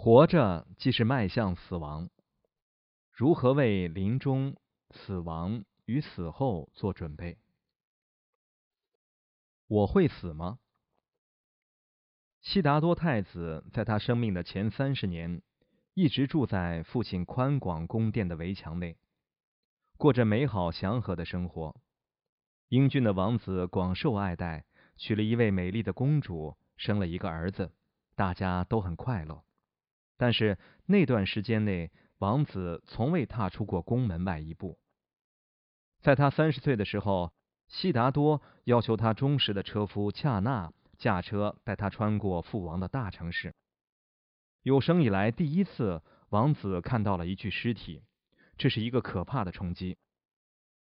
[0.00, 2.08] 活着即是迈向死亡，
[3.10, 4.54] 如何为临终、
[4.90, 7.36] 死亡与死后做准备？
[9.66, 10.60] 我会死吗？
[12.40, 15.42] 悉达多太子在他生命的前三十年，
[15.94, 18.96] 一直住在父亲宽广宫殿的围墙内，
[19.96, 21.74] 过着美好祥和的生活。
[22.68, 24.64] 英俊的王子广受爱戴，
[24.96, 27.72] 娶了一位美丽的公主，生了一个儿子，
[28.14, 29.42] 大家都很快乐。
[30.18, 34.78] 但是那段时间内，王子从未踏出过宫门外一步。
[36.00, 37.32] 在他三十岁的时候，
[37.68, 43.54] 悉达多要求他忠实的车夫恰纳驾车带他穿过父王的大城市。
[44.62, 48.02] 有生以来第一次，王子看到了一具尸体，
[48.56, 49.96] 这是一个可怕的冲击。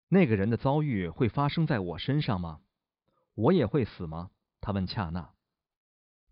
[0.08, 2.60] 那个人的遭遇会发生在我身上吗？
[3.34, 4.30] 我也会死吗？
[4.60, 5.34] 他问恰纳。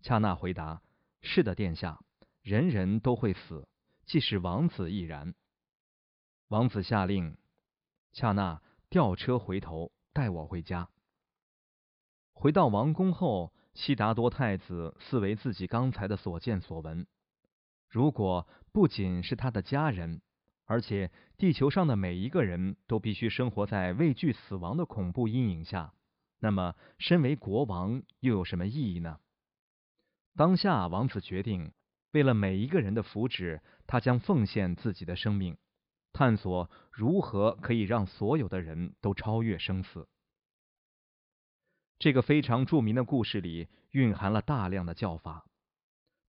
[0.01, 0.81] 恰纳回答
[1.21, 1.99] ：“是的，殿下。
[2.47, 3.67] 人人都会死，
[4.05, 5.35] 即使王子亦然。”
[6.47, 7.35] 王子下令
[8.15, 10.87] ：“恰纳，调车回头，带我回家。”
[12.31, 17.05] 回到王宫后，悉达多太子思维自己刚才的所见所闻。
[17.89, 20.21] 如果不仅是他的家人，
[20.63, 25.93] 而且，地球上的每一个人都必须生活在畏惧死亡的恐怖阴影下。
[26.39, 29.19] 那么，身为国王又有什么意义呢？
[30.37, 31.73] 当下，王子决定，
[32.17, 35.55] 为了每一个人的福祉，他将奉献自己的生命，
[36.13, 40.09] 探索如何可以让所有的人都超越生死。
[41.99, 45.45] 这个非常著名的故事里蕴含了大量的教法。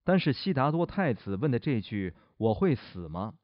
[0.04, 3.38] 但是，悉达多太子问的这句“我会死吗？”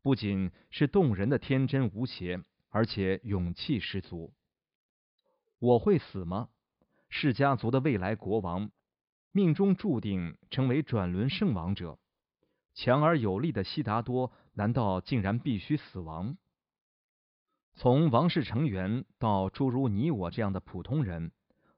[0.00, 4.32] 不仅是动人的天真无邪，而且勇气十足。
[5.58, 6.48] 我会死吗？
[7.10, 8.70] 氏家族的未来国王，
[9.32, 11.98] 命中注定成为转轮圣王者。
[12.74, 16.36] 强而有力的悉达多，难道竟然必须死亡？
[17.74, 21.32] 从王室成员到诸如你我这样的普通人，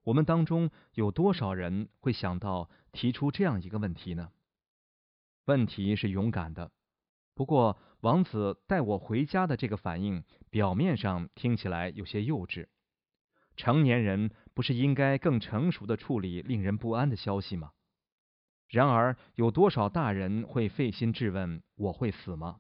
[0.05, 4.31] 我们当中有多少人会想到提出这样一个问题呢？
[5.45, 6.71] 问题是勇敢的。
[7.35, 12.67] 不过，王子带我回家的这个反应，表面上听起来有些幼稚。
[13.63, 17.71] 成年人不是应该更成熟的处理令人不安的消息吗？
[18.67, 22.59] 然而，有多少大人会费心质问“我会死吗”？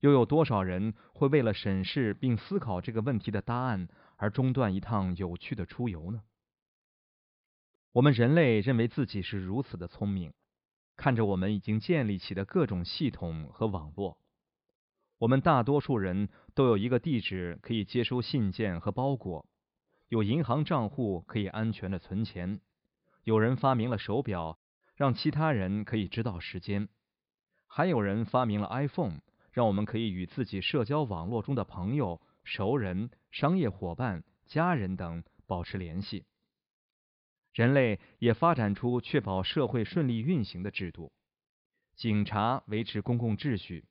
[0.00, 3.86] 又有多少人会为了审视并思考这个问题的答案
[4.16, 6.22] 而中断一趟有趣的出游呢？
[7.92, 10.32] 我们人类认为自己是如此的聪明。
[10.96, 14.16] 看着我们已经建立起的各种系统和网络，
[15.18, 19.44] 我们大多数人都有一个地址可以接收信件和包裹，
[20.08, 22.60] 有银行账户可以安全的存钱，
[23.24, 24.58] 有人发明了手表，
[24.94, 26.88] 让其他人可以知道时间，
[27.66, 29.20] 还有人发明了 iPhone，
[29.50, 36.24] 让我们可以与自己社交网络中的朋友、熟人、商业伙伴、家人等保持联系。
[37.52, 41.12] 人类也发展出确保社会顺利运行的制度：
[41.94, 43.84] 警察维持公共秩序，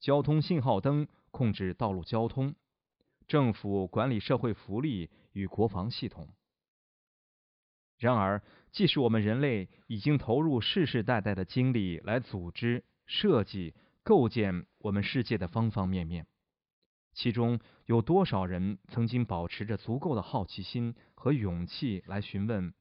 [0.00, 2.54] 交通信号灯控制道路交通，
[3.32, 6.28] 政府管理社会福利与国防系统。
[7.96, 16.26] 然而，即使我们人类已经投入世世代代的精力来组织、设计、构建我们世界的方方面面，
[17.14, 22.74] 其中有多少人曾经保持着足够的好奇心和勇气来询问？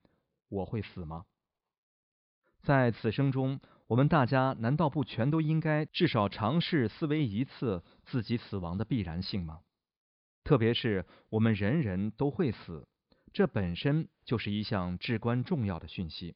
[0.50, 1.24] 我会死吗？
[2.62, 9.62] 在此生中，我们大家难道不全都应该至少尝试思维一次自己死亡的必然性吗？
[10.44, 12.88] 特别是我们人人都会死，
[13.32, 16.36] 这本身就是一项至关重要的讯息。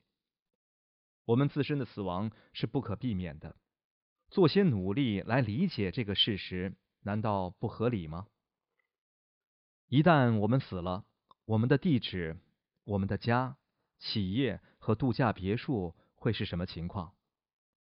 [1.26, 3.56] 我们自身的死亡是不可避免的，
[4.30, 8.28] 做些努力来理解这个事实，难道不合理吗？
[9.88, 11.06] 一旦我们死了，
[11.46, 12.38] 我们的地址，
[12.84, 13.58] 我们的家。
[13.98, 17.14] 企业和度假别墅会是什么情况？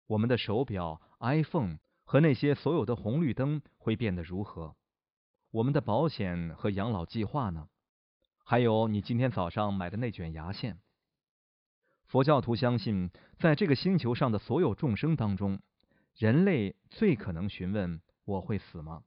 [0.06, 4.76] 我们的手表、iPhone 和那些所有的红绿灯会变得如何？
[5.52, 7.68] 我们的保险和养老计划呢？
[8.42, 10.80] 还有你今天早上买的那卷牙线？
[12.06, 15.60] 佛教徒相信，在这个星球上的所有众生当中，
[16.16, 19.02] 人类最可能询问：我会死吗？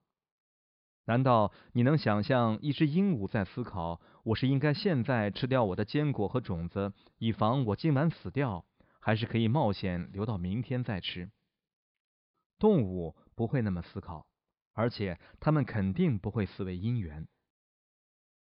[1.06, 8.64] 难道你能想象一只鹦鹉在思考：我是应该现在吃掉我的坚果和种子，以防我今晚死掉，
[9.00, 11.32] 还是可以冒险留到明天再吃？
[12.60, 14.28] 动物不会那么思考，
[14.76, 17.28] 而且他们肯定不会思维因缘。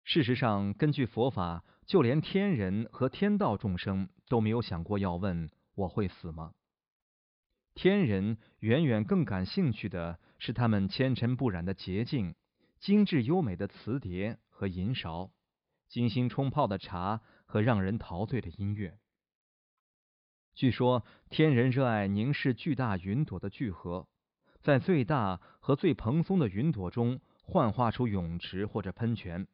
[0.03, 6.55] 事实上，根据佛法，就连天人和天道众生都没有想过要问：我会死吗？
[7.75, 12.35] 天人远远更感兴趣的是他们纤尘不染的洁净、
[12.81, 15.31] 精致优美的瓷碟和银勺、
[15.89, 18.99] 精心冲泡的茶和让人陶醉的音乐。
[20.55, 24.09] 据说天人热爱凝视巨大云朵的聚合，
[24.61, 29.47] 在最大和最蓬松的云朵中幻化出泳池或者喷泉，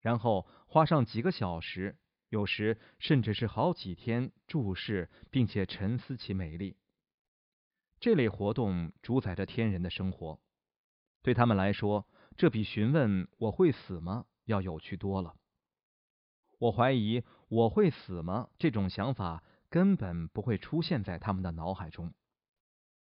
[0.00, 1.96] 然后花上几个小时，
[2.28, 6.76] 有时甚至是好几天注视并且沉思其美丽。
[7.98, 10.38] 这类活动主宰着天人的生活，
[11.22, 12.06] 对他们来说，
[12.36, 15.34] 这比询问“我会死吗”要有趣多了。
[16.58, 19.42] 我怀疑“我会死吗”这种想法。
[19.68, 22.14] 根本不会出现在他们的脑海中。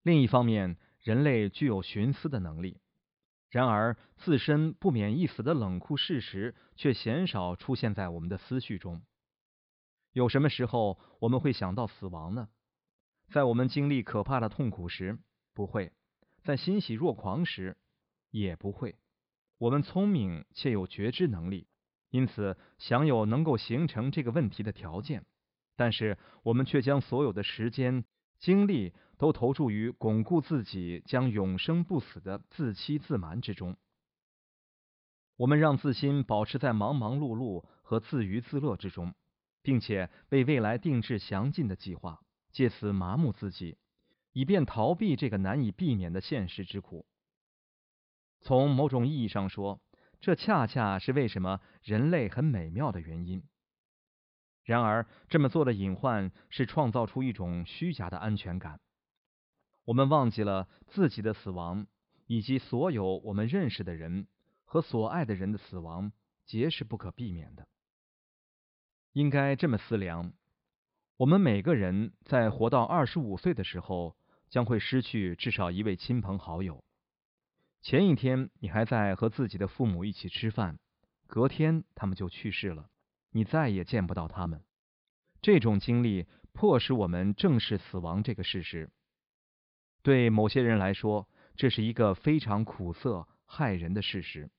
[0.02, 2.80] 另一方面，人类具有寻思的能力，
[3.48, 9.02] 然而自身不免一死的冷酷事实却鲜少出现在我们的思绪中。
[10.12, 12.48] 有什么时候我们会想到死亡呢？
[13.30, 15.18] 在我们经历可怕的痛苦时，
[15.54, 15.92] 不会；
[16.42, 17.76] 在欣喜若狂时，
[18.30, 18.98] 也不会。
[19.58, 21.68] 我们聪明且有觉知能力，
[22.10, 25.24] 因此享有能够形成这个问题的条件。
[25.76, 28.04] 但是我们却将所有的时间、
[28.38, 33.76] 精力都投注于巩固自己将永生不死的自欺自瞒之中。
[35.36, 39.14] 我们让自心保持在忙忙碌碌和自娱自乐之中，
[39.60, 43.76] 并且为未来定制详尽的计划，借此麻木自己，
[44.32, 47.04] 以便逃避这个难以避免的现实之苦。
[48.40, 49.82] 从某种意义上说，
[50.18, 53.42] 这恰恰是为什么人类很美妙的原因。
[54.64, 58.80] 然而，这么做的隐患是创造出一种虚假的安全感。
[59.90, 61.88] 我们忘记了自己的死亡，
[62.28, 64.28] 以及所有我们认识的人
[64.64, 66.12] 和所爱的人的死亡，
[66.44, 67.66] 皆是不可避免的。
[69.14, 70.32] 应该这么思量：
[71.16, 74.16] 我们每个人在活到二十五岁的时候，
[74.48, 76.84] 将会失去至少一位亲朋好友。
[77.82, 80.78] 前一天你还在和自己的父母一起吃饭，
[81.26, 82.88] 隔天他们就去世了。
[83.32, 84.62] 你再也见不到他们。
[85.42, 88.88] 这种经历迫使我们正视死亡这个事实。
[90.02, 94.50] 对某些人来说，这是一个非常苦涩、害人的事实。